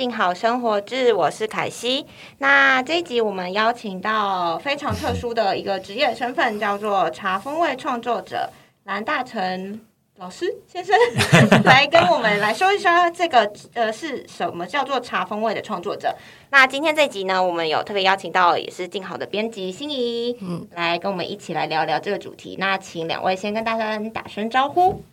[0.00, 2.06] 静好生活志，我是凯西。
[2.38, 8.48] 那这一集我们邀请到非常特殊的一个职业身份，叫做茶风味创作者
[8.84, 9.78] 蓝大成
[10.16, 10.96] 老师先生，
[11.64, 16.16] 来跟我们来说一说这个呃是什么叫做茶风味的创作者。
[16.48, 22.56] 那今天这集呢，我们有特别邀请到也是静好的编辑心仪，嗯，来跟我们一起来聊聊这个主题。
[22.58, 25.04] 那请两位先跟大家打声招呼。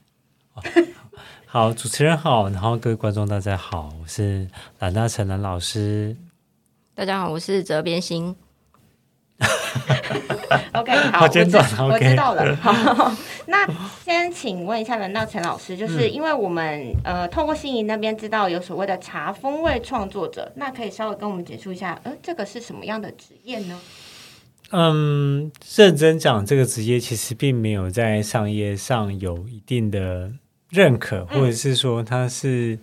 [1.49, 4.45] 好，主持人好，然后各位观众大家好，我是
[4.79, 6.13] 蓝大成蓝老师。
[6.93, 8.35] 大家好，我是泽边心。
[10.73, 12.53] OK，好，我知我知道了。
[12.59, 13.15] 好，
[13.45, 13.65] 那
[14.03, 23.79] 先请问一下蓝大成老师，就是因为我们呃透过心仪那边知道有所谓的茶风味创作者，那可以稍微跟我们解释一下，呃，这个是什么样的职业呢？
[24.71, 30.33] 嗯，认真讲，这个职业其实并没有在商业上有一定的。
[30.77, 32.77] 认可，或者是说他是，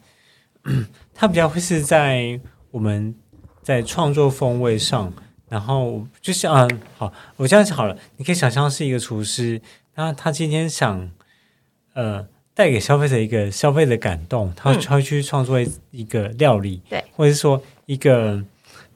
[1.15, 2.41] 他比较会是在
[2.73, 3.15] 我们
[3.63, 5.13] 在创作风味上，
[5.49, 9.63] 然后就像好，我这样子好了，你可以想象是一个厨师，
[9.95, 11.09] 那他今天想
[11.93, 15.59] 呃带给消费者一个消费的感动，他会去创作
[15.93, 18.43] 一个料理，对，或者是说一个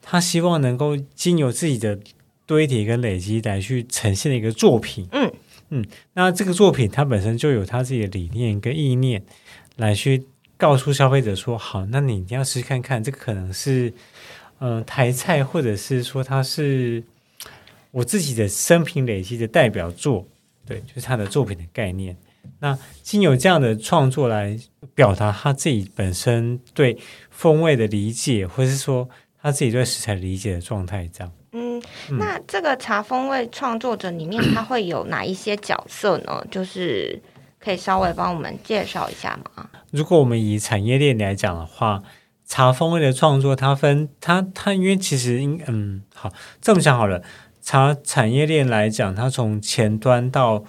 [0.03, 1.97] 他希望能够经由自己的
[2.45, 5.33] 堆叠跟累积来去呈现的一个作品，嗯。
[5.71, 9.23] 嗯，那这个作品它本身就有它自己的理念跟意念，
[9.77, 10.25] 来去
[10.57, 13.93] 告诉消费者说，好，那你一定要试试看看，这可能是
[14.61, 17.03] 嗯台菜，或者是说它是
[17.91, 20.27] 我自己的生平累积的代表作，
[20.67, 22.17] 对，就是他的作品的概念。
[22.61, 24.59] 那经由这样的创作来
[24.95, 26.97] 表达他自己本身对
[27.31, 29.09] 风味的理解，或是说
[29.41, 31.33] 他自己对食材理解的状态，这样。
[31.53, 31.83] 嗯，
[32.19, 36.45] 那这个茶风味创作者里面，他会有哪一些角色呢？
[36.51, 37.21] 就是
[37.59, 39.71] 可以稍微帮我们介绍一下吗？
[39.91, 42.03] 如果我们以产业链来讲的话，
[42.45, 46.31] 茶风味的创作，它分它它，因为其实应嗯，好
[46.61, 47.23] 这么想好了，
[47.63, 50.63] 茶产业链来讲，它从前端到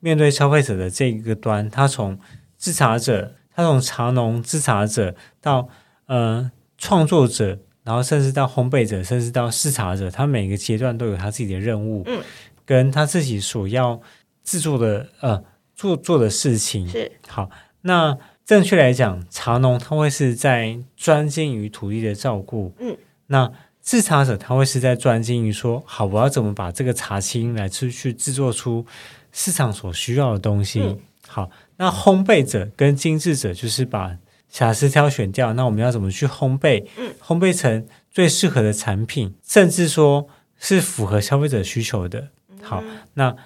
[0.00, 2.18] 面对消费者的这一个端，它从
[2.58, 5.68] 制茶者，它从茶农制茶者到
[6.06, 7.60] 呃创作者。
[7.86, 12.20] 然后甚至到烘焙者，甚至到视察者，他每个阶段都有他自己的任务，嗯，
[12.64, 14.00] 跟他自己所要
[14.42, 17.48] 制作的呃做做的事情是好。
[17.82, 22.96] 那正确来讲，茶农他会是在专精于土地的照顾，嗯，
[23.28, 28.84] 那制茶者他会是在专精于说，好，我要怎么把这个茶青来去去制作出
[29.30, 30.98] 市场所需要的东西。
[31.28, 34.18] 好，那烘焙者跟精致者就是把。
[34.48, 36.86] 瑕疵挑选掉，那我们要怎么去烘焙？
[36.96, 42.28] 嗯，烘焙成最适合的产品，甚至说是符合消费者需求的。
[42.62, 42.82] 好，
[43.14, 43.36] 那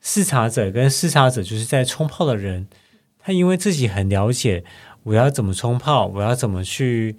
[0.00, 2.66] 试茶者跟试茶者就是在冲泡的人，
[3.18, 4.64] 他因为自己很了解
[5.04, 7.16] 我要怎么冲泡，我要怎么去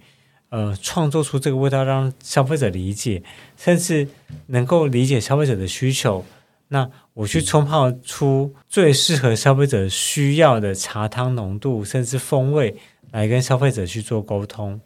[0.49, 3.23] 呃创作出这个味道，让消费者理解，
[3.55, 4.07] 甚至
[4.47, 6.25] 能够理解消费者的需求。
[6.69, 12.75] 那我去冲泡出最适合消费者需要的茶汤浓度，甚至风味。
[13.11, 14.79] 来跟消费者去做沟通，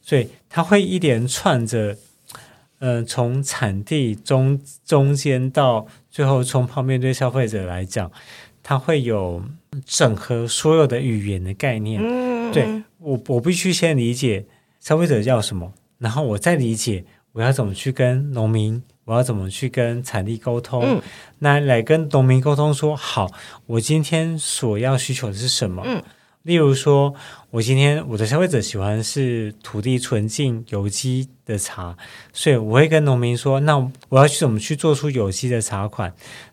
[0.00, 1.96] 所以他会一连串着，
[2.80, 8.10] 嗯，从产地中中间到最后冲泡，面对消费者来讲，
[8.62, 9.42] 他会有
[9.84, 12.00] 整合所有的语言的概念。
[12.02, 14.44] 嗯，对我，我必须先理解
[14.80, 21.00] 消费者要什么，然后我再理解我要怎么去跟农民，我要怎么去跟产地沟通，
[21.38, 23.30] 那来跟农民沟通说，好，
[23.66, 25.82] 我今天所要需求的是什么？
[25.86, 26.02] 嗯。
[26.48, 27.14] 例如说，
[27.50, 31.94] 我今天我的消费者喜欢是土地纯净有机的茶，
[32.32, 33.76] 所以我会跟农民说，那
[34.08, 36.10] 我要去怎么去做出有机的茶款，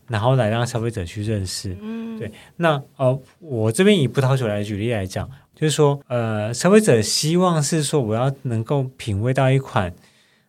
[0.10, 1.78] 然后来让消费者去认识。
[1.82, 2.30] 嗯，对。
[2.58, 9.94] 那呃，我这边以葡萄酒来举例来讲，就是说，呃，消费者希望是说，我要能够品味到一款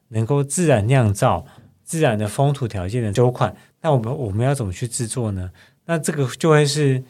[0.09, 1.47] 能够自然酿造、
[1.85, 5.53] 自然的风土条件的酒款，那我们我们要怎么去制作呢？
[5.85, 7.05] 那这个就会是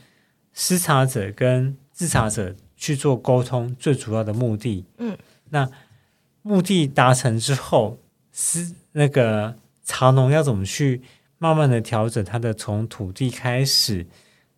[0.52, 5.16] 施茶者跟制茶者去做沟通，最主要的目的，嗯，
[5.48, 5.66] 那
[6.42, 7.98] 目的达成之后，
[8.34, 11.00] 是那个茶农要怎么去
[11.38, 14.06] 慢慢的调整它的从土地开始，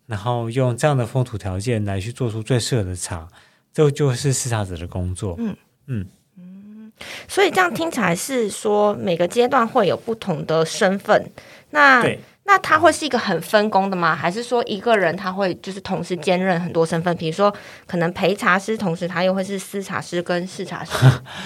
[0.05, 3.25] 然后用这样的风土条件来去做出最适合的茶，
[3.71, 5.55] 这就是视察者的工作，嗯。
[5.87, 6.05] 嗯。
[6.37, 6.91] 嗯，
[7.29, 11.31] 所以这样听起来是说每个阶段会有不同的身份，
[11.69, 12.19] 那对。
[12.49, 14.15] 那他会是一个很分工的吗？
[14.15, 17.15] 还是说一个人他会就是同时兼任很多身份？
[17.15, 17.53] 比如说，
[17.85, 20.91] 可能陪茶师，同时他又会是私茶师跟试茶师。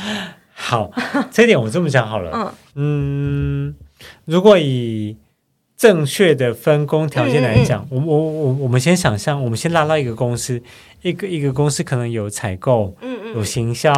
[0.56, 0.90] 好，
[1.30, 2.32] 这点我这么讲好了。
[2.34, 3.76] 嗯嗯，
[4.24, 5.18] 如果以
[5.76, 10.64] 正确的分工条件来讲，我我我我们先想象，我们先拉到一个公司，
[11.02, 13.94] 一个一个公司可能有采购，嗯嗯，有行销，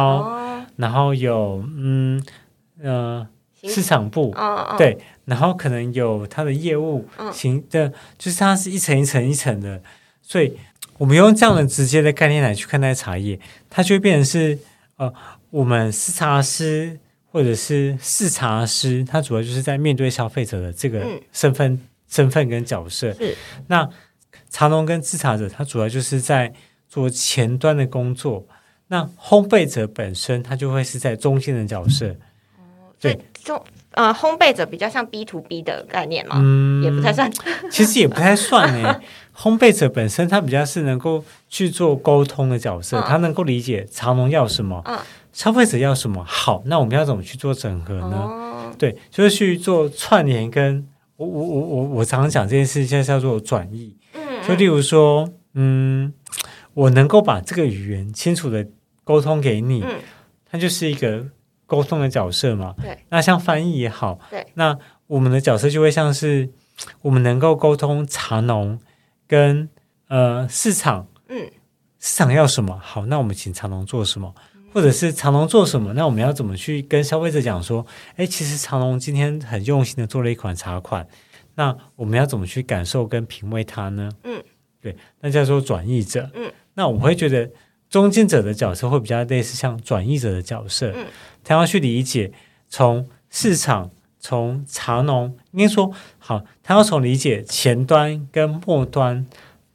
[0.74, 2.20] 然后有嗯
[2.82, 3.35] 呃行
[3.68, 9.80] 市场部，嗯嗯，对，然后可能有它的业务嗯行的，就是它是一层一层一层的，
[10.22, 10.56] 所以
[10.98, 14.58] 我们用这样的直接的概念来去看待茶叶，它就会变成是
[14.96, 15.12] 呃，
[15.50, 16.98] 我们视茶师
[17.30, 21.78] 或者是视茶师，他主要就是在面对消费者的这个嗯身份、
[22.08, 23.12] 身份跟角色。
[23.12, 23.36] 是
[23.66, 23.86] 那
[24.48, 26.50] 茶农跟制茶者，他主要就是在
[26.88, 28.46] 做前端的工作。
[28.88, 32.16] 那烘焙者本身，他就会是在中间的角色。
[32.98, 33.62] 所以中
[33.92, 37.30] 呃烘焙者比较像 B to B 的概念嘛，嗯，也不太算。
[37.70, 39.00] 其实也不太算诶。
[39.34, 44.98] 烘焙者本身他比较是能够去做沟通的角色，嗯他能够理解茶农要什么，嗯
[45.32, 46.24] 消费者要什么。
[46.26, 48.16] 好，那我们要怎么去做整合呢？
[48.16, 50.86] 哦，对，就是去做串联跟。
[51.18, 53.96] 我我我我我常常讲这件事，就叫做转译。
[54.12, 56.12] 嗯，就例如说，嗯，
[56.74, 58.66] 我能够把这个语言清楚的
[59.02, 59.94] 沟通给你，嗯
[60.50, 61.24] 它就是一个
[61.66, 62.74] 沟通的角色嘛。
[62.80, 66.48] 对，那像翻译也好，对，那我们的角色就会像是
[67.02, 68.78] 我们能够沟通茶农
[69.26, 69.68] 跟
[70.08, 71.50] 呃市场，嗯，
[71.98, 74.34] 市场要什么，好，那我们请茶农做什么。
[74.74, 75.94] 或者是茶农做什么？
[75.94, 77.86] 那我们要怎么去跟消费者讲说？
[78.16, 81.08] 哎，其实茶农今天很用心的做了一款茶款，
[81.54, 84.10] 那我们要怎么去感受跟品味它呢？
[84.24, 84.44] 嗯，
[84.82, 86.28] 对，那叫做转译者。
[86.34, 87.50] 嗯，那我会觉得
[87.88, 91.06] 中间者的角色会比较类似像转译者的角色，嗯，
[91.44, 92.32] 他要去理解
[92.68, 99.26] 从市场、从茶农，应该说好，他要从理解前端跟末端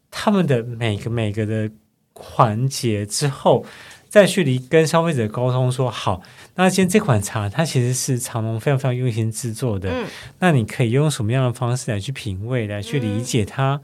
[0.09, 1.71] 他们的每个每个的
[2.13, 3.65] 环节之后。
[4.09, 6.21] 再去离跟消费者沟通说好，
[6.55, 10.05] 那今天这款茶它其实是茶农非常非常用心制作的，嗯
[10.39, 13.79] 那你可以用什么样的方式来去品味，来去理解它？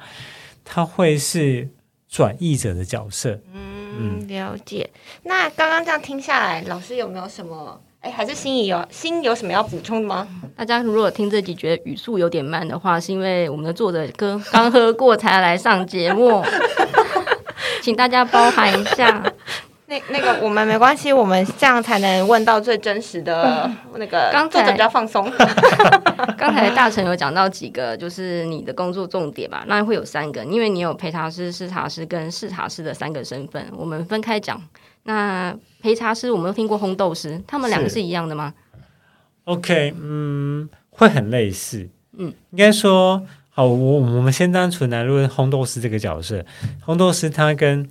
[0.66, 1.70] 它会是
[2.10, 3.40] 转译者的角色。
[3.54, 4.90] 嗯，了解。
[5.24, 7.82] 那刚刚这样听下来，老师有没有什么？
[8.02, 10.28] 哎，还是心仪有心有什么要补充的吗？
[10.56, 16.44] 大家如果听这集觉得语速有点慢的话，是因为我们的作者哥 刚喝过才来上节目，
[17.82, 19.24] 请大家包涵一下。
[19.90, 24.30] 那那个我们没关系，我们这样才能问到最真实的 那个。
[24.34, 25.32] 刚才作者比较放松。
[26.38, 34.62] 刚才大成有讲到几个，就是你的工作重点吧，那会有三个，因为你有陪茶师、视茶师跟视茶师的三个身份，我们分开讲。
[35.04, 38.54] 那陪茶师我们都听过烘豆师，他们两个是是一样的吗
[39.46, 41.88] ？OK，嗯，会很类似。
[42.18, 46.44] 嗯，应该说，好，我我们先单纯来论烘豆师这个角色。
[46.86, 47.90] 烘豆师他跟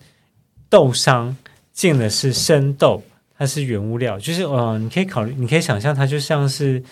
[0.69, 1.35] 豆商
[1.77, 3.03] 进的是生豆，
[3.37, 6.83] 它是原物料，就是呃，你可以考虑，你可以想象它就像是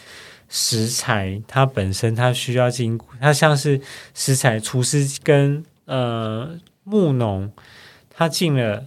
[0.50, 3.80] 食材，它本身它需要经过，它像是
[4.12, 6.50] 食材厨师跟呃
[6.84, 7.50] 牧农，
[8.10, 8.84] 他进了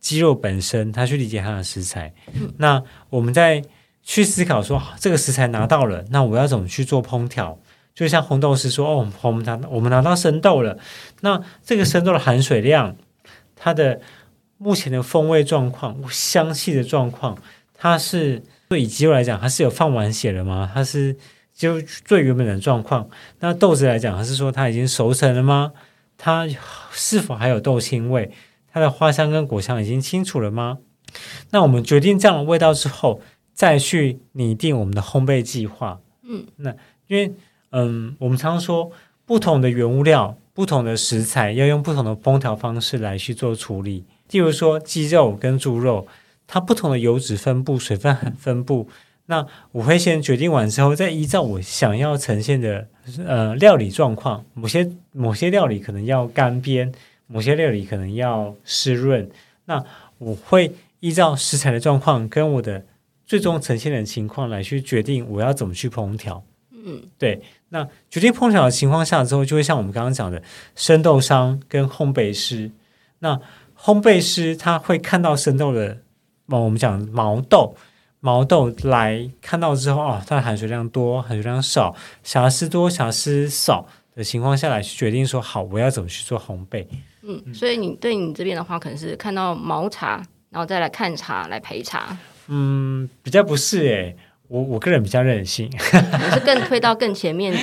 [0.00, 2.12] 鸡肉本身，他去理解它的食材。
[2.56, 3.62] 那我们在
[4.02, 7.56] 去思考说，好这个食材拿到了，那我要怎么去做烹调？
[7.94, 10.76] 就像红豆师说，哦，我们拿我们拿到生豆了，
[11.20, 12.96] 那这个生豆的含水量，
[13.54, 14.00] 它的
[14.58, 17.38] 目前的风味状况、香气的状况，
[17.74, 20.70] 它是对以鸡肉来讲，它是有放完血了吗？
[20.74, 21.16] 它是
[21.54, 23.08] 就最原本的状况。
[23.40, 25.72] 那豆子来讲，它是说它已经熟成了吗？
[26.16, 26.48] 它
[26.90, 28.30] 是否还有豆腥味？
[28.72, 30.78] 它的花香跟果香已经清楚了吗？
[31.50, 33.22] 那我们决定这样的味道之后，
[33.54, 36.00] 再去拟定我们的烘焙计划。
[36.22, 36.74] 嗯，那
[37.06, 37.32] 因为
[37.70, 38.90] 嗯，我们常说
[39.24, 44.04] 不同的原物料、不同的食材，要用不同的烹调方式来去做处理。
[44.30, 46.06] 例如说鸡肉跟猪肉，
[46.46, 48.88] 它不同的油脂分布、水分分布，
[49.26, 52.86] 那我会先决定完之后，再依照我想要呈现的
[53.26, 56.92] 呃料理状况，某些某些料理可能要干煸，
[57.26, 59.28] 某些料理可能要湿润，
[59.66, 59.84] 那
[60.18, 62.84] 我会依照食材的状况跟我的
[63.26, 66.42] 最终呈现的情况来去决定我要怎么去烹调。
[66.72, 70.42] 嗯，对，那决定烹调的情况下之后，就会像我们刚刚讲的，
[70.74, 72.70] 生豆商跟烘焙师。
[73.18, 73.38] 那
[73.80, 75.98] 烘焙师他会看到生豆的，
[76.46, 77.76] 哦，我们讲毛豆，
[78.20, 86.84] 毛豆来看到之后，哦，它的含水量多，含水量少，瑕疵多，瑕疵少的情况下来去决定说，好，我要怎么去做烘焙。
[87.22, 92.16] 嗯，所以你对你这边的话，可能是看到毛茶，然后再来看茶，来陪茶，
[92.48, 94.16] 嗯，比较不是诶，
[94.48, 97.54] 我我个人比较任性， 我是更推到更前面、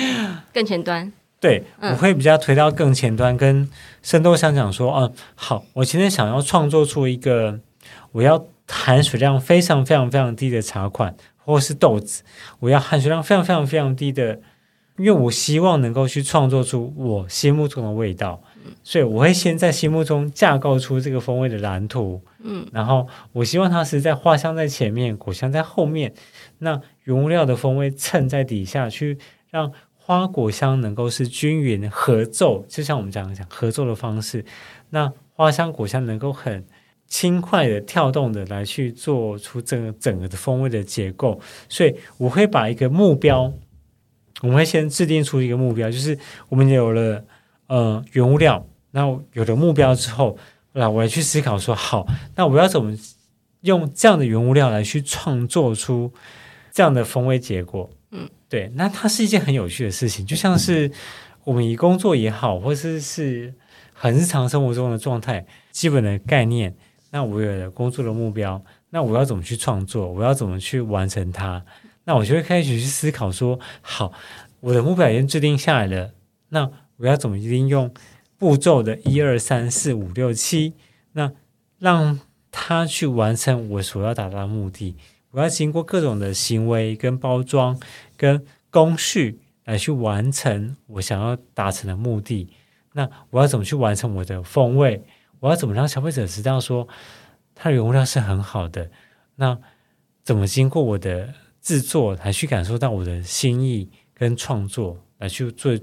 [0.52, 1.12] 更前端。
[1.40, 1.92] 对，嗯。
[1.92, 3.68] 我会比较推到更前端，跟
[4.02, 7.60] 生豆商讲说，嗯，好，我今天想要创作出一个
[8.12, 12.22] 我要含水量非常非常非常低的茶款，或是豆子，
[12.60, 14.40] 我要含水量非常非常非常低的
[14.98, 18.42] 因为我希望能够去创作出我心目中的味道，
[18.82, 26.14] 所以我会先在心目中架构出这个风味的蓝图，嗯，然后我希望它是在花香在前面，果香在后面，
[26.60, 29.18] 那原物料的风味衬在底下去，
[29.50, 29.70] 让
[30.06, 34.44] 花果香能够是均匀合奏，就像我们讲讲合奏的方式，
[34.90, 36.64] 那花香果香能够很
[37.08, 43.52] 轻快的跳动的来去做出整个整个的风味的结构，所以我会把一个目标。
[44.42, 46.16] 我们会先制定出一个目标，就是
[46.48, 47.24] 我们有了
[47.66, 49.00] 呃原物料，那
[49.32, 50.38] 有了目标之后，
[50.74, 52.96] 那我要去思考说，好，那我要怎么
[53.62, 56.12] 用这样的原物料来去创作出
[56.70, 57.90] 这样的风味结果？
[58.56, 60.90] 对，那它是一件很有趣的事情，就像是
[61.44, 63.52] 我们以工作也好，或者是
[63.92, 66.74] 很日常生活中的状态，基本的概念，
[67.10, 70.10] 那我有了工作的目标，那我要怎么去创作？
[70.10, 71.62] 我要怎么去完成它？
[72.04, 74.10] 那我就会开始去思考说，好，
[74.60, 76.12] 我的目标已经制定下来了，
[76.48, 77.92] 那我要怎么利用
[78.38, 80.72] 步骤的一二三四五六七，
[81.12, 81.30] 那
[81.78, 82.18] 让
[82.50, 84.96] 他去完成我所要达到的目的。
[85.36, 87.78] 我要经过各种的行为、跟包装、
[88.16, 92.48] 跟工序来去完成我想要达成的目的。
[92.94, 95.04] 那我要怎么去完成我的风味？
[95.40, 96.88] 我要怎么让消费者知道说
[97.54, 98.90] 它的原物料是很好的？
[99.34, 99.58] 那
[100.24, 101.34] 怎么经过我的？
[101.60, 105.76] 制作来去感受到我的心意跟创作，来去做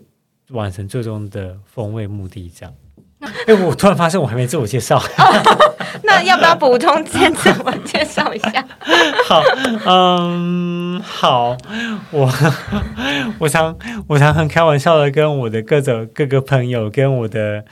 [0.51, 2.73] 完成最终的风味目的，这样。
[3.19, 4.97] 哎，我突然发现我还没自我介绍，
[6.03, 8.65] 那要不要补充先自我介绍一下？
[9.27, 9.43] 好，
[9.85, 11.55] 嗯，好，
[12.11, 12.31] 我
[13.37, 17.63] 我常我常很开玩笑的跟我的各种各个朋友，跟我的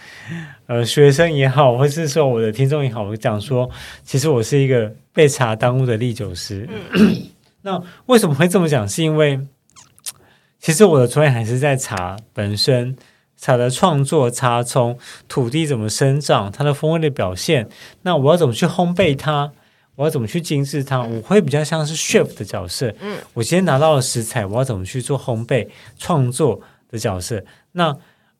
[0.68, 3.70] 呃学生也好，或是说我的听众也好，我讲说，
[4.04, 6.70] 其实我是一个被茶耽误的历酒师。
[7.63, 8.88] 那为什么会这么讲？
[8.88, 9.40] 是因为
[10.60, 12.96] 其实我的专业还是在茶本身，
[13.41, 17.67] 茶的创作，茶从土地怎么生长，它的风味的表现。
[18.03, 19.51] 那我要怎么去烘焙它？
[19.95, 21.01] 我要怎么去精致它？
[21.01, 22.93] 我会比较像是 chef 的角色。
[23.01, 25.67] 嗯，我今天拿到了食材，我要怎么去做烘焙
[25.98, 27.43] 创作的角色？
[27.74, 27.93] 那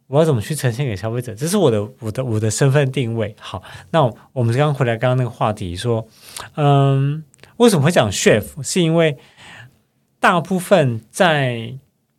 [0.08, 1.34] 我要怎么去呈现给消费者？
[1.34, 3.36] 这是我的我的我的身份定位。
[3.39, 6.08] 好，那我们刚刚回来刚刚那个话题说，
[6.55, 7.24] 嗯。
[7.58, 8.43] 为什么会讲 chef？
[8.63, 9.15] 是因为
[10.20, 11.75] 大部分在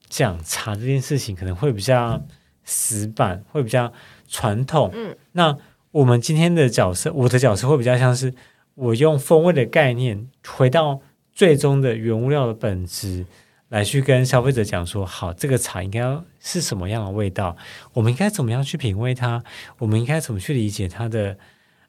[0.08, 2.22] 讲茶这件事情，可能会比较
[2.64, 3.92] 死板，会比较
[4.28, 4.90] 传统。
[4.94, 5.56] 嗯，那
[5.90, 8.34] 我们今天的角色，我的角色会比较像是
[8.74, 11.00] 我用风味的概念，回到
[11.32, 13.26] 最终的原物料的本质，
[13.68, 16.00] 来去跟消费者讲说：好，这个茶应该
[16.40, 17.56] 是什么样的味道？
[17.92, 19.42] 我们应该怎么样去品味它？
[19.78, 21.36] 我们应该怎么去理解它的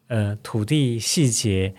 [0.08, 1.74] 呃土地细节、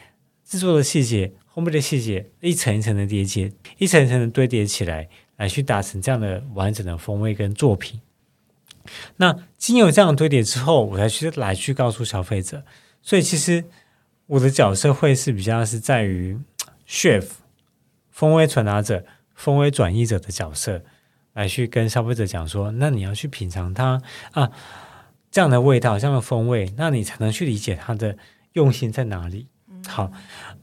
[0.44, 1.32] 制作的细节？
[1.54, 8.00] 烘焙的细节一层一层的叠接，一层一层的堆叠起来，来去达成这样的完整的风味跟作品。
[9.16, 12.64] 那经有这样堆叠之后，我才去来去告诉消费者。
[13.02, 13.64] 所以其实
[14.26, 16.38] 我的角色会是比较是在于
[16.88, 17.26] chef
[18.10, 20.82] 风味传达者、风味转移者的角色，
[21.34, 24.00] 来去跟消费者讲说：那你要去品尝它
[24.32, 24.50] 啊，
[25.30, 28.16] 这样的味道、这样的风味，那你才能去理解它的
[28.52, 29.48] 用心在哪里。
[29.86, 30.10] 好，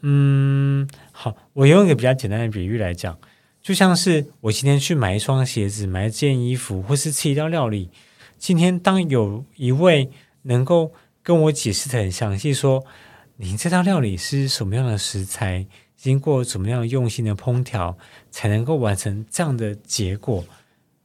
[0.02, 3.20] 嗯，好，我用一个比较简单的比喻来讲，
[3.62, 7.92] 就像是我今天去买一双鞋子、买一件衣服，或是吃一道料理。
[8.42, 10.10] 今天当有一位
[10.42, 12.84] 能够跟我解释的很详细，说
[13.36, 17.96] 你这道料理是什么样的食材，经过怎么样用心的烹调，
[18.32, 20.44] 才能够完成这样的结果，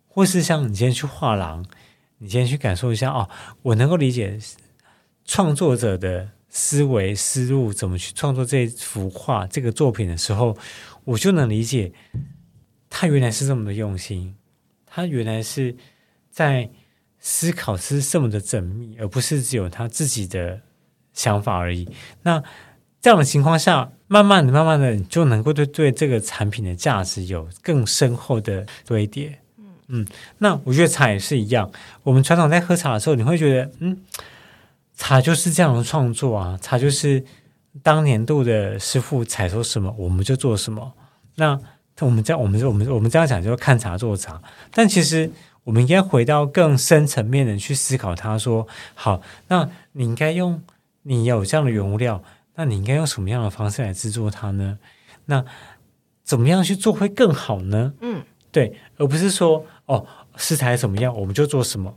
[0.09, 1.63] 或是像你今天去画廊，
[2.17, 3.29] 你今天去感受一下哦，
[3.61, 4.41] 我能够理解
[5.27, 6.31] 创作者的。
[6.49, 10.57] 思维思路怎么去创作这幅画、这个作品的时候，
[11.05, 11.93] 我就能理解
[12.89, 14.35] 他原来是这么的用心，
[14.87, 15.77] 他原来是
[16.31, 16.71] 在
[17.29, 20.61] 思考是这么的缜密，而不是只有他自己的
[21.13, 21.89] 想法而已。
[22.23, 22.41] 那
[23.01, 29.41] 这样的情况下，慢慢的、慢慢的，你就能够对对这个产品的价值有更深厚的堆叠。
[29.59, 30.07] 嗯嗯，
[30.39, 31.69] 那我觉得茶也是一样。
[32.05, 33.99] 我们传统在喝茶的时候，你会觉得，嗯。
[34.99, 37.23] 茶就是这样的创作啊，茶就是
[37.83, 40.95] 当年度的师傅采收什么，我们就做什么。
[41.35, 41.61] 那
[42.01, 44.41] 我们这样，我们我们我们这样讲，就是看茶做茶。
[44.71, 45.31] 但其实
[45.67, 48.15] 我们应该回到更深层面的去思考。
[48.15, 50.63] 他说：“好，那你应该用
[51.03, 52.23] 你有这样的原物料，
[52.55, 54.79] 那你应该用什么样的方式来制作它呢？
[55.25, 55.45] 那
[56.23, 57.95] 怎么样去做会更好呢？
[58.01, 60.07] 嗯，对，而不是说哦，
[60.37, 61.97] 食材怎么样，我们就做什么。”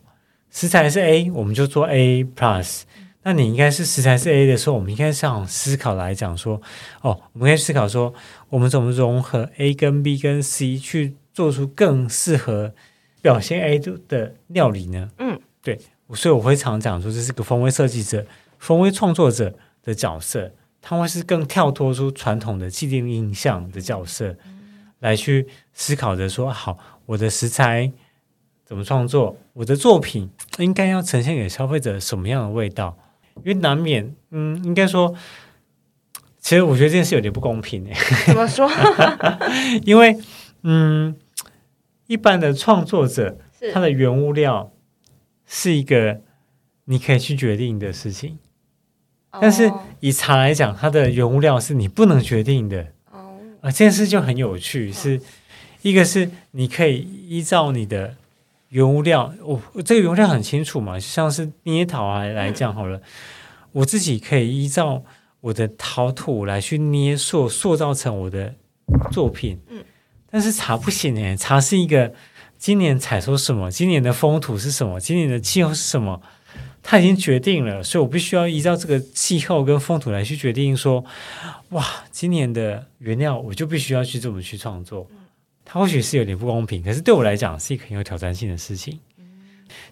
[0.50, 2.82] 食材是 A，我们就做 A plus。
[3.22, 6.60] 那你应该是食材是 A 的时候，我们应该这样思考来讲说，
[7.02, 8.12] 哦，我们可以思考说，
[8.50, 12.74] 我们怎么融合 A 跟 B 跟 C 去做出更适合
[13.22, 15.10] 表现 A 的料理呢？
[15.18, 15.80] 嗯，对，
[16.14, 18.26] 所以我会常讲说，这是个风味设计者、
[18.58, 24.36] 风味创作者的角色，他会是更跳脱出传统的既定印象的角色，
[25.00, 27.92] 来去思考着说，好，我的食材
[28.66, 32.98] 怎么创作，我的作品应该要呈现给消费者什么样的味道？
[33.38, 35.16] 因为难免，嗯，应该说，
[36.40, 37.96] 其实我觉得这件事有点不公平诶。
[38.26, 38.70] 怎么说？
[39.86, 40.18] 因为，
[40.64, 41.16] 嗯，
[42.10, 43.38] 一般的创作者，
[43.72, 44.74] 他的原物料
[45.46, 46.22] 是一个
[46.86, 48.40] 你可以去决定的事情，
[49.40, 52.88] 但是哦以茶来讲，它的原物料是你不能决定的。
[53.12, 53.38] 哦。
[53.62, 55.22] 啊，这件事就很有趣，是
[55.84, 58.16] 一个是你可以依照你的
[58.70, 63.00] 原物料，我、这个原物料很清楚嘛，像是捏陶来来讲好了，
[63.72, 65.04] 我自己可以依照
[65.42, 68.56] 我的陶土来去捏塑，塑造成我的
[69.12, 69.60] 作品。
[69.68, 69.84] 嗯，
[70.32, 72.14] 但是茶不行诶，茶是一个
[72.58, 76.22] 今年采收什么，今年的风土是什么，今年的气候是什么。
[76.82, 81.04] 它已经决定了，所以我必须要依照这个气候跟风土来去决定说，
[81.70, 85.06] 哇，今年的原料我就必须要去这么去创作。
[85.66, 88.98] 它或许是有点不公平，可是对我来讲是一个很有挑战性的事情。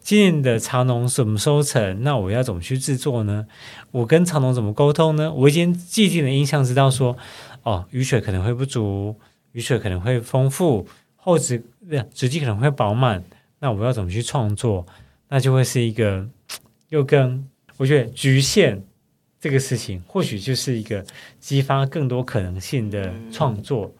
[0.01, 2.01] 今年的茶农怎么收成？
[2.01, 3.46] 那我要怎么去制作呢？
[3.91, 5.32] 我跟茶农怎么沟通呢？
[5.32, 7.15] 我已经既定的印象知道说，
[7.62, 9.15] 哦，雨水可能会不足，
[9.57, 13.23] 雨水可能会丰富，后质呃质地可能会饱满。
[13.57, 14.85] 那我要怎么去创作？
[15.29, 16.23] 那就会是一个
[16.89, 17.43] 又跟
[17.77, 18.79] 我觉得局限
[19.39, 21.03] 这个事情，或许就是一个
[21.39, 23.91] 激发更多可能性的创作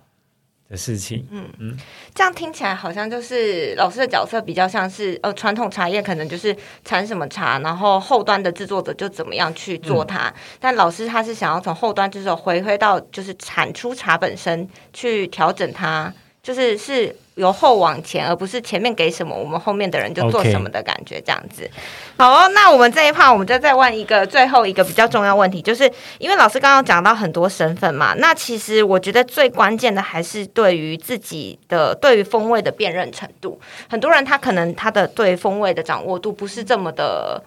[0.70, 1.26] 的事情。
[1.32, 1.78] 嗯嗯
[2.14, 10.34] 这样听起来好像就是老师的角色比较像是呃传统茶叶可能就是产什么茶，然后后端的制作者就怎么样去做它。
[10.60, 21.70] 但老师他是想要从后端制作回归到就是产出茶本身去调整它，就是是由后往前，而不是前面给什么我们后面的人就做什么的感觉这样子。
[22.18, 33.60] 好哦，那我们这一趴我们就再问一个最后一个比较重要问题，就是因为老师刚刚讲到很多身份嘛，那其实我觉得最关键的还是对于自己的对于风味的辨认程度。
[33.90, 37.42] 很多人他可能他的对风味的掌握度不是这么的。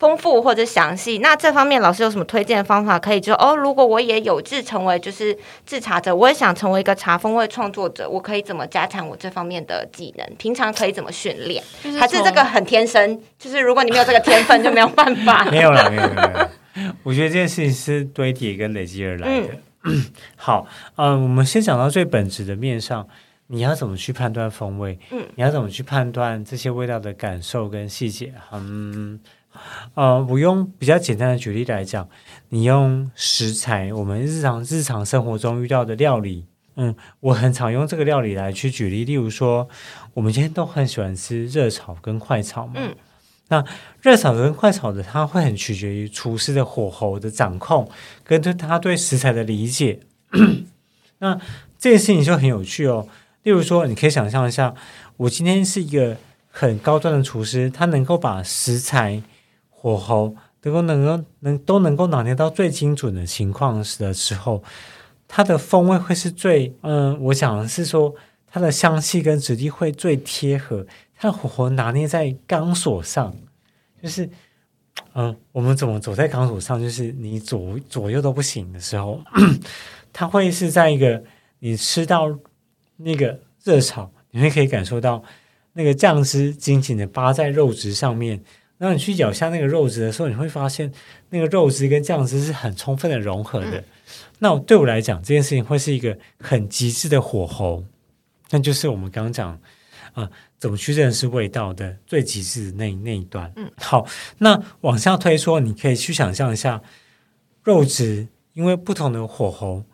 [0.00, 2.98] 丰富或者详细，那这方面老师有什么推荐的方法？
[2.98, 5.36] 可以就哦，如果我也有志成为就是
[5.66, 10.26] 制茶者，我也想成为一个茶风味创作者，我可以怎么加强我这方面的技能？
[10.38, 11.62] 平常可以怎么训练？
[11.84, 13.20] 就是还是这个很天生？
[13.38, 15.44] 就是如果你没有这个天分，就没有办法。
[15.50, 16.48] 没有了，没有没有。
[17.04, 19.48] 我觉得这件事情是堆叠跟累积而来的。
[20.36, 23.06] 好，呃，我们先讲到最本质的面上，
[23.48, 24.98] 你要怎么去判断风味？
[25.10, 28.32] 嗯，你要怎么去判断这些味道的感受跟细节？
[28.52, 29.20] 嗯，
[29.94, 32.08] 呃，我用比较简单的举例来讲，
[32.48, 36.46] 你用食材，我们日常日常生活中遇到的料理。
[36.76, 39.68] 嗯，我很常用这个料理来去举例，例如说，
[40.14, 42.74] 我们今天都很喜欢吃热炒跟快炒嘛。
[42.76, 42.94] 嗯，
[43.48, 43.62] 那
[44.00, 47.90] 热炒跟快炒的，它会很取决于厨师的火候的掌控，
[48.24, 50.00] 跟对他对食材的理解。
[51.18, 51.38] 那
[51.78, 53.06] 这件事情就很有趣哦。
[53.42, 54.74] 例如说，你可以想象一下，
[55.18, 56.16] 我今天是一个
[56.50, 59.20] 很高端的厨师，他能够把食材、
[59.82, 64.62] 火候能够能够能都能够拿捏到最精准的情况时的时候，
[65.26, 68.14] 它的风味会是最嗯，我想是说，
[68.46, 73.34] 它的香气跟质地会最贴合，它的火候拿捏在钢索上，
[74.02, 74.28] 就是
[75.14, 79.18] 嗯，我们怎么走在钢索上，就是你左左右都不行的时候，
[80.12, 81.24] 它会是在一个
[81.60, 82.38] 你吃到
[82.98, 85.24] 那个热炒，你会可以感受到
[85.72, 88.38] 那个酱汁紧紧的扒在肉质上面。
[88.80, 90.90] 然后你去咬下那个肉质的时候，你会发现
[91.28, 93.84] 那个肉质跟酱汁是很充分的融合的。
[94.38, 97.84] 那对我来讲，这件事情会是一个很极致的火候，
[98.48, 99.60] 那就是我们刚刚讲啊、
[100.14, 103.50] 呃怎么去认识味道的最极致的那那一段。
[103.56, 104.06] 嗯，好，
[104.38, 106.82] 那往下推说，你可以去想象一下，
[107.64, 109.84] 肉质因为不同的火候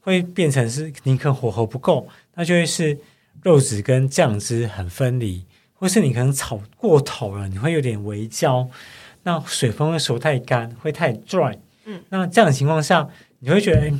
[0.00, 2.98] 会变成是你可能火候不够，那就会是
[3.42, 8.68] 肉质跟酱汁很分离，或是你可能炒过头了，你会有点微焦，
[9.24, 11.58] 那水分会熟太干，会太 dry。
[11.84, 13.08] 嗯，那这样的情况下，
[13.40, 13.92] 你会觉得，哎，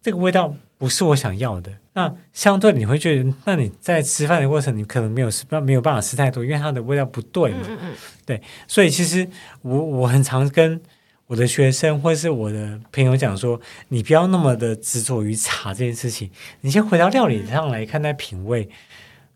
[0.00, 1.72] 这个味道不是我想要的。
[1.92, 7.60] 那相对你会觉得，那你在吃饭的过程，你可能没有吃没有办法吃太多，因为它的味道不对嘛。
[7.68, 9.28] 嗯嗯嗯，所以其实
[9.62, 10.80] 我我很常跟
[11.26, 18.68] 我的学生或是我的朋友讲说，你不要那么的执着于茶这件事情，你先回到料理上来看待品味。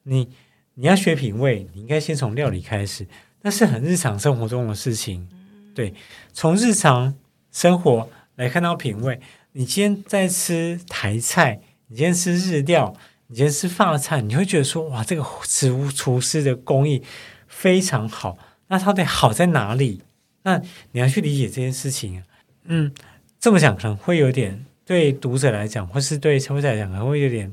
[0.05, 0.29] 你
[0.75, 3.07] 你要学品味，你应该先从料理开始，
[3.43, 5.29] 那是很日常生活中的事情。
[5.75, 5.95] 对，
[6.33, 7.15] 从日常
[7.51, 9.21] 生活来看到品味。
[9.53, 12.95] 你今天在吃台菜，你今天吃日料，
[13.27, 17.03] 你你今天吃法菜，你会觉得说，哇，这个食物厨师的工艺
[17.49, 18.37] 非常好。
[18.69, 20.03] 那它得好在哪里？
[20.43, 22.23] 那你要去理解这件事情。
[22.65, 22.93] 嗯，
[23.41, 27.51] 这么讲可能会有点对读者来讲，或是对消费者来讲，可能会有点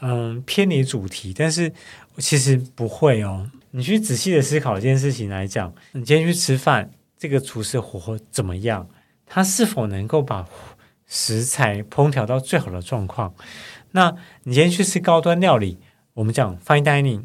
[0.00, 1.32] 嗯偏离主题。
[1.32, 1.72] 但是
[2.18, 3.50] 其实不会哦。
[3.70, 8.88] 你去仔细的思考一件事情来讲，你今天去吃饭，这个厨师火候怎么样？
[9.26, 10.46] 他是否能够把
[11.06, 13.34] 食材烹调到最好的状况？
[13.92, 15.78] 那你今天去吃高端料理，
[16.14, 17.24] 我们讲 fine dining，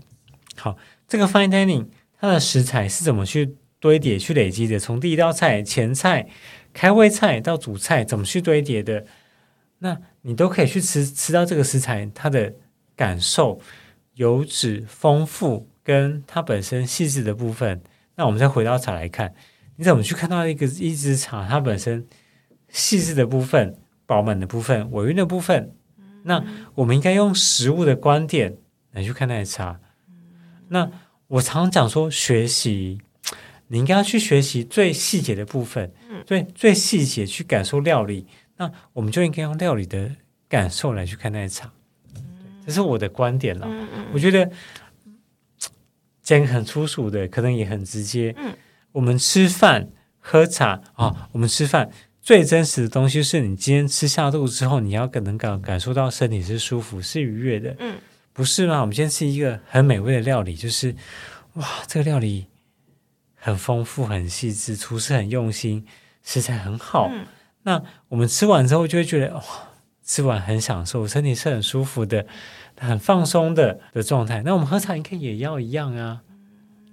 [0.56, 1.88] 好，这个 fine dining
[2.20, 4.80] 它的食材是怎么去堆叠、去累积的？
[4.80, 6.28] 从第一道菜前菜、
[6.74, 9.06] 开胃菜到主菜，怎么去堆叠的？
[9.80, 12.54] 那你都可以去吃吃到这个食材它的
[12.96, 13.62] 感受、
[14.18, 17.82] 油脂丰富跟它本身细致的部分。
[18.16, 19.34] 那我们再回到茶来看，
[19.78, 22.06] 你怎么去看到一个一支茶它本身
[22.70, 25.72] 细致的部分、饱满的部分、尾韵的部分？
[26.24, 26.44] 那
[26.76, 28.58] 我们应该用食物的观点
[28.92, 29.80] 来去看待茶。
[30.70, 30.92] 那
[31.28, 33.00] 我常讲说，学习
[33.68, 35.94] 你应该要去学习最细节的部分，
[36.26, 38.28] 最最细节去感受料理。
[38.58, 40.16] 那我们就应该用料理的
[40.50, 41.72] 感受来去看待茶。
[42.68, 43.66] 这是我的观点了。
[44.14, 44.52] 我觉得
[46.22, 48.36] 讲很粗俗的，可能也很直接。
[48.92, 49.88] 我们吃饭
[50.20, 51.90] 喝茶啊，我们吃饭。
[52.22, 57.96] 最真实的东西是你今天吃下肚之后，你要可能感感受到身体是舒服、是愉悦的，嗯，
[58.34, 58.82] 不是吗？
[58.82, 60.94] 我们今天吃一个很美味的料理，就是
[61.54, 62.48] 哇，这个料理
[63.36, 65.86] 很丰富、很细致，厨师很用心，
[66.22, 67.10] 食材很好。
[67.64, 69.42] 那我们吃完之后就会觉得哇，
[70.08, 72.26] 吃完很享受，身体是很舒服的、
[72.80, 74.42] 很放松的的状态。
[74.44, 76.22] 那我们喝茶应该也要一样啊，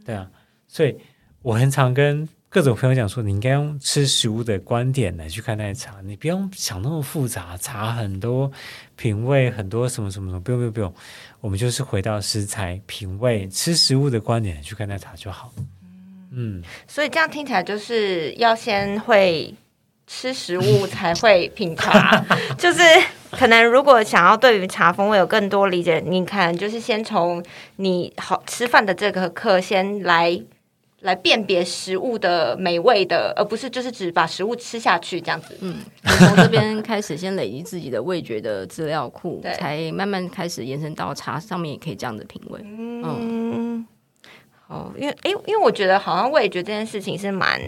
[0.05, 0.29] 对啊，
[0.69, 0.95] 所以
[1.41, 2.29] 我很常跟。
[2.51, 8.49] 各种朋友讲说，你应该用吃食物的观点来去看待茶，你不用想那么复杂，茶很多
[8.95, 10.95] 品味，很多什么什么什么，不用不用不用，
[11.41, 15.53] 我们就是回到食材品味，吃食物的观点去看待茶就好。
[16.31, 19.53] 嗯，所以这样听起来就是要先会
[20.17, 22.25] 吃食物才会品茶，
[22.57, 22.83] 就是
[23.33, 27.45] 可能如果想要对于茶风味有更多理解，你可能就是先从
[27.77, 30.41] 你好吃饭的这个课先来。
[31.01, 35.55] 来辨别食物的美味的，而不是就是只把食物吃下去这样子。
[35.61, 42.59] 嗯，从这边开始先累积自己的味觉的资料库，才慢慢开始延伸到茶上面也可以这样的品味。
[42.65, 43.87] 嗯，
[44.67, 47.61] 好，因为哎，因为我觉得好像味觉这件事情是蛮。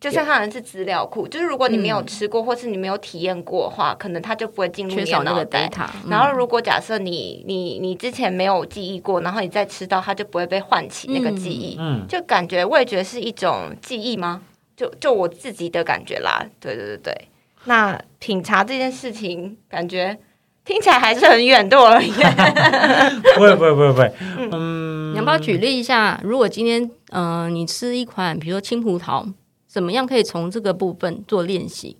[0.00, 5.68] 就像它是资料库，就是如果你没有吃过，或是你没有体验过的话，可能它就不会进入你的脑袋。
[6.08, 11.76] 然后，如果假设你你你之前没有记忆过，然后你再吃到，它就不会被唤起那个记忆。
[11.80, 14.42] 嗯，就感觉味觉是一种记忆吗？
[14.76, 16.46] 就就我自己的感觉啦。
[16.60, 17.28] 对对对对。
[17.64, 20.16] 那品茶这件事情，感觉
[20.64, 22.14] 听起来还是很远对我而言。
[23.34, 24.12] 不会不会不会不会。
[24.52, 26.20] 嗯，你要不要举例一下？
[26.22, 29.26] 如果今天嗯，你吃一款，比如说青葡萄。
[29.78, 31.96] 怎么样可以从这个部分做练习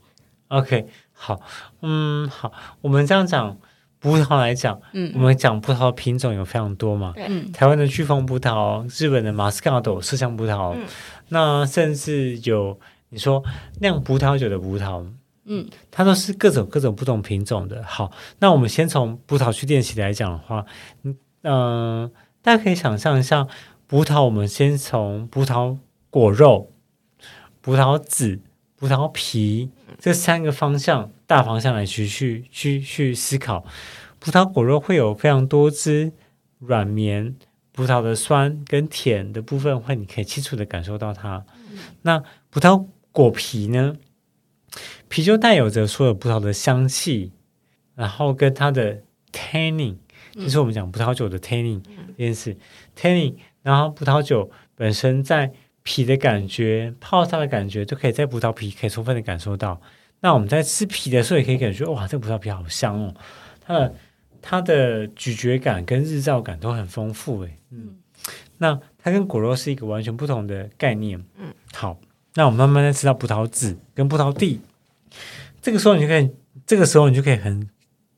[0.48, 1.40] ？OK，好，
[1.80, 3.56] 嗯，好，我们这样讲
[4.00, 10.76] 葡萄来讲，嗯，我们讲葡萄品种有非常多嘛，嗯，台湾的巨峰葡萄，日本的马斯卡朵麝香葡萄，
[11.28, 12.76] 那甚至有
[13.10, 13.44] 你说
[13.80, 15.06] 酿葡萄酒的葡萄，
[15.44, 17.84] 嗯，它都是各种各种不同品种的。
[17.84, 18.10] 好，
[18.40, 20.66] 那我们先从葡萄去练习来讲的话，
[21.44, 22.10] 嗯，
[22.42, 23.46] 大家可以想象一下，
[23.86, 25.78] 葡萄，我们先从葡萄
[26.10, 26.72] 果肉。
[27.60, 28.40] 葡萄籽、
[28.76, 33.64] 葡萄皮这三个方向、大方向来去去去去思考，
[34.18, 36.12] 葡萄果肉会有非常多汁、
[36.60, 37.34] 软绵，
[37.72, 41.44] 葡萄的酸跟甜的部分会，你可以清楚的感受到它。
[42.02, 43.96] 那葡萄果皮呢？
[45.08, 47.32] 皮就带有着所有葡萄的香气，
[47.94, 49.96] 然后跟它的 tanning，
[50.34, 51.82] 就是我们讲葡萄酒的 tanning
[52.16, 52.56] 这件事
[52.96, 55.52] ，tanning，然后葡萄酒本身在。
[55.88, 59.80] 皮的感觉，泡它的感觉，都可以在葡萄皮可以充分的感受到。
[60.20, 63.14] 那我们在吃皮的时候，也可以感觉哇，这个葡萄皮好香哦，
[63.62, 63.94] 它的
[64.42, 67.56] 它的咀嚼感跟日照感都很丰富诶。
[67.70, 67.96] 嗯，
[68.58, 71.18] 那它跟果肉是一个完全不同的概念。
[71.38, 71.98] 嗯，好，
[72.34, 74.60] 那我们慢慢的吃到葡萄籽跟葡萄蒂，
[75.62, 76.30] 这个时候你就可以，
[76.66, 77.66] 这个时候你就可以很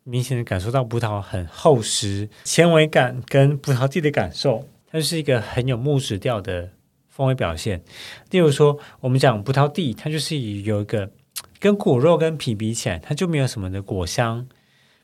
[0.02, 6.70] 明显的感受到葡萄很厚实、纤维感跟葡萄蒂的感受，它就是一个很有木质调的。
[7.10, 7.82] 风味表现，
[8.30, 11.10] 例如说，我们讲葡萄蒂，它就是有一个
[11.58, 14.46] 跟果肉跟皮比起来，它就没有什么的果香，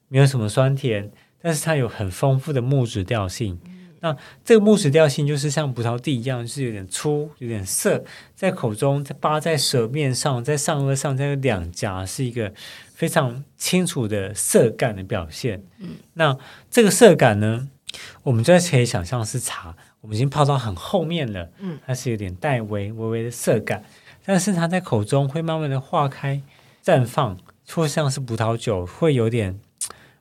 [0.08, 1.10] 没有什么酸甜，
[1.42, 3.60] 但是它有很丰富的木质调性。
[4.00, 12.52] 那这个木质调性就是像葡萄蒂一样，是有点粗、有点涩，在口中、在扒在舌面上、在上颚上、在两颊，是一个
[12.94, 15.64] 非常清楚的涩感的表现。
[15.80, 16.36] 嗯，那
[16.70, 17.68] 这个涩感呢，
[18.24, 19.74] 我们就可以想象是茶，
[20.06, 21.50] 我们已经泡到很后面了。
[21.58, 23.82] 嗯，它是有点带微微微的涩感，
[24.24, 26.40] 但是它在口中会慢慢的化开、
[26.84, 27.36] 绽放，
[27.68, 29.58] 或像是葡萄酒会有点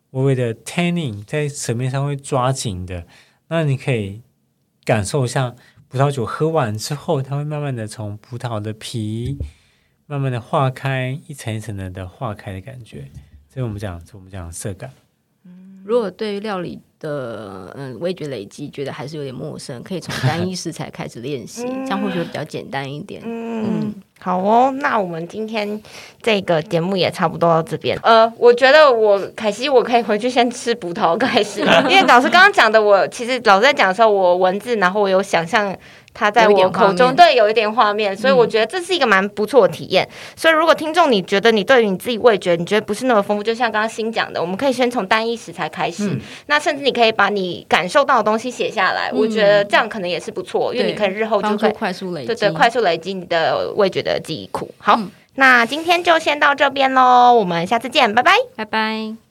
[0.10, 3.06] 微微的 tanning 在舌面上会抓紧的。
[3.50, 4.24] 那你可以
[4.84, 5.54] 感受一下
[5.88, 9.38] 葡萄酒喝完之后，它会慢慢的从葡萄的皮
[10.08, 13.12] 慢慢的化开，一层一层的的化开的感觉。
[13.48, 14.90] 所以我们讲，我们讲涩感。
[15.86, 23.22] 如果对于料理的嗯味觉累积觉得还是有点陌生，可以从单一食材开始练习， 这样会觉得比较简单一点。
[23.24, 25.80] 嗯，好哦，那我们今天
[26.24, 27.96] 这个节目也差不多到这边。
[28.02, 35.78] 呃，我觉得我凯西，我可以回去先吃葡萄开始， 因为老师刚刚讲的，我其实老师在讲的时候，我文字，然后我有想象。
[36.16, 40.08] 它在我口中对有一点画面，所以我觉得这是一个蛮不错的体验。
[40.36, 46.18] 所以如果听众你觉得你对于你自己味觉你觉得不是那么丰富，就像刚刚新讲的，我们可以先从单一食材开始。
[46.48, 54.70] 那甚至你可以把你感受到的东西写下来，我觉得这样可能也是不错，因为你可以日后就会快速累积，对对，快速累积你的味觉的记忆库。
[54.78, 54.98] 好，
[55.36, 59.16] 那今天就先到这边喽，我们下次见，拜拜，拜拜。